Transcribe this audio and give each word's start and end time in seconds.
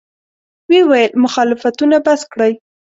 ویې 0.69 0.81
ویل: 0.89 1.11
مخالفتونه 1.23 1.95
بس 2.05 2.21
کړئ. 2.31 2.53